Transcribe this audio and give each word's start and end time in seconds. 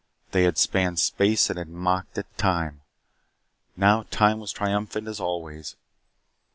They 0.31 0.45
had 0.45 0.57
spanned 0.57 0.97
space 0.97 1.47
and 1.51 1.59
had 1.59 1.69
mocked 1.69 2.17
at 2.17 2.35
time. 2.35 2.81
Now 3.77 4.07
time 4.09 4.39
was 4.39 4.51
triumphant 4.51 5.07
as 5.07 5.19
always. 5.19 5.75